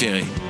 [0.00, 0.49] préférée.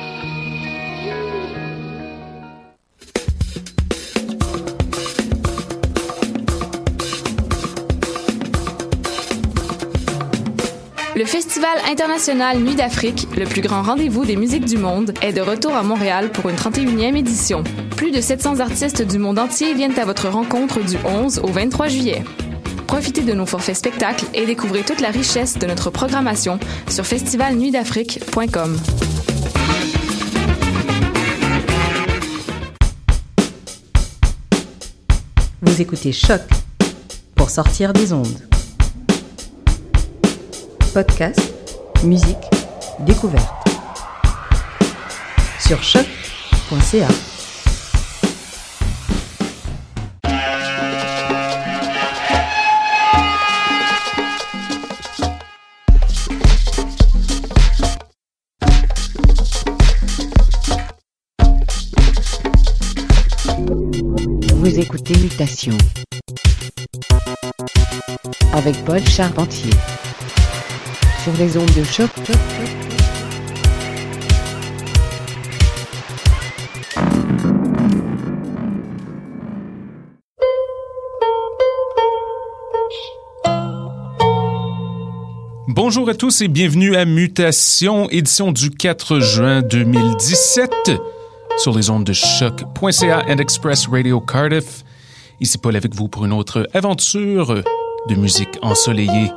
[11.13, 15.41] Le Festival international Nuit d'Afrique, le plus grand rendez-vous des musiques du monde, est de
[15.41, 17.63] retour à Montréal pour une 31e édition.
[17.97, 21.89] Plus de 700 artistes du monde entier viennent à votre rencontre du 11 au 23
[21.89, 22.23] juillet.
[22.87, 28.77] Profitez de nos forfaits spectacles et découvrez toute la richesse de notre programmation sur festivalnuitdafrique.com.
[35.61, 36.41] Vous écoutez Choc
[37.35, 38.50] pour sortir des ondes.
[40.93, 41.39] Podcast,
[42.03, 42.35] musique,
[42.99, 43.45] découverte.
[45.57, 47.07] Sur choc.ca.
[64.55, 65.77] Vous écoutez Mutation
[68.53, 69.71] avec Paul Charpentier
[85.67, 90.91] Bonjour à tous et bienvenue à Mutation, édition du 4 juin 2017
[91.59, 94.83] sur les ondes de choc.ca and Express Radio Cardiff.
[95.39, 97.63] Ici Paul avec vous pour une autre aventure
[98.09, 99.29] de musique ensoleillée.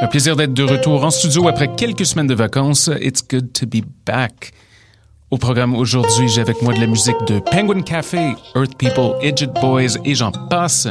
[0.00, 2.88] Un plaisir d'être de retour en studio après quelques semaines de vacances.
[3.00, 4.52] It's good to be back.
[5.32, 9.52] Au programme aujourd'hui, j'ai avec moi de la musique de Penguin Cafe, Earth People, Idiot
[9.60, 10.86] Boys et j'en passe.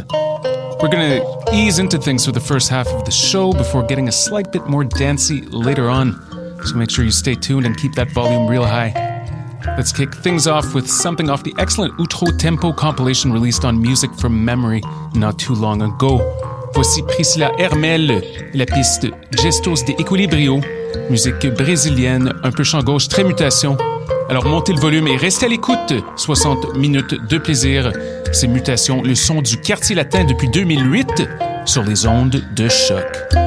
[0.81, 1.22] We're gonna
[1.53, 4.67] ease into things for the first half of the show before getting a slight bit
[4.67, 6.13] more dancey later on.
[6.66, 8.94] So make sure you stay tuned and keep that volume real high.
[9.78, 14.13] Let's kick things off with something off the excellent Outro Tempo compilation released on Music
[14.19, 14.81] from Memory
[15.16, 16.19] not too long ago.
[16.73, 18.22] Voici Priscilla Hermel
[18.53, 19.07] la piste
[19.41, 20.59] Gestos de Equilibrio,
[21.09, 23.78] musique brésilienne, un peu champ gauche, très mutation.
[24.29, 25.94] Alors montez le volume et restez à l'écoute.
[26.16, 27.91] 60 minutes de plaisir.
[28.31, 31.23] C'est Mutation, le son du quartier latin depuis 2008
[31.66, 33.47] sur les ondes de choc.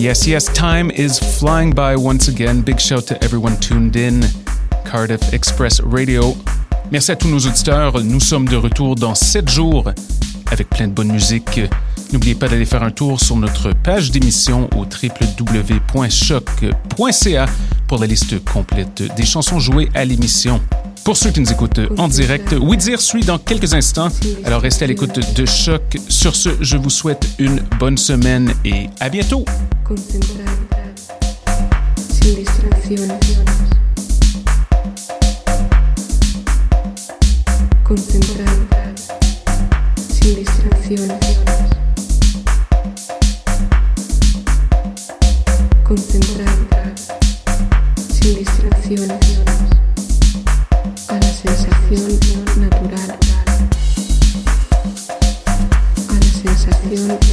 [0.00, 0.46] Yes, yes.
[0.54, 2.62] Time is flying by once again.
[2.62, 4.22] Big shout to everyone tuned in.
[4.86, 6.34] Cardiff Express Radio.
[6.90, 8.02] Merci à tous nos auditeurs.
[8.02, 9.92] Nous sommes de retour dans 7 jours
[10.50, 11.60] avec plein de bonne musique.
[12.12, 15.86] N'oubliez pas d'aller faire un tour sur notre page d'émission au www.choc.ca
[17.86, 20.60] pour la liste complète des chansons jouées à l'émission.
[21.04, 24.08] Pour ceux qui nous écoutent en direct, Widzir suit dans quelques instants.
[24.44, 25.96] Alors restez à l'écoute de Choc.
[26.08, 29.44] Sur ce, je vous souhaite une bonne semaine et à bientôt.
[40.20, 41.18] Sin distracciones.
[45.82, 46.94] Concentrar.
[47.96, 49.18] Sin distracciones.
[51.08, 52.20] A la sensación
[52.56, 53.18] natural.
[56.08, 57.29] A la sensación